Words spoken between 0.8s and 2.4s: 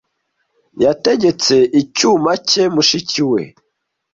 Yategetse icyuma